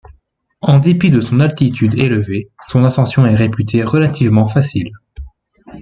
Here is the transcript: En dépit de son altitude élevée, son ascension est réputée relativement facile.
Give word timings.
En 0.61 0.79
dépit 0.79 1.11
de 1.11 1.21
son 1.21 1.39
altitude 1.39 1.93
élevée, 1.93 2.49
son 2.67 2.83
ascension 2.85 3.27
est 3.27 3.35
réputée 3.35 3.83
relativement 3.83 4.47
facile. 4.47 4.89